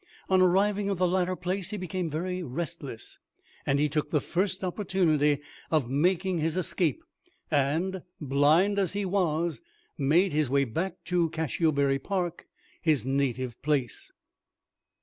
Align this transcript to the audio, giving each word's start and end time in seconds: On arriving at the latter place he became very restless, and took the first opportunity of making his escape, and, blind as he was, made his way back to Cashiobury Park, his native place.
On 0.29 0.41
arriving 0.41 0.89
at 0.89 0.97
the 0.97 1.07
latter 1.07 1.35
place 1.35 1.69
he 1.69 1.77
became 1.77 2.09
very 2.09 2.41
restless, 2.41 3.19
and 3.67 3.77
took 3.91 4.09
the 4.09 4.19
first 4.19 4.63
opportunity 4.63 5.41
of 5.69 5.91
making 5.91 6.39
his 6.39 6.57
escape, 6.57 7.03
and, 7.51 8.01
blind 8.19 8.79
as 8.79 8.93
he 8.93 9.05
was, 9.05 9.61
made 9.99 10.33
his 10.33 10.49
way 10.49 10.63
back 10.63 11.03
to 11.03 11.29
Cashiobury 11.29 11.99
Park, 11.99 12.47
his 12.81 13.05
native 13.05 13.61
place. 13.61 14.11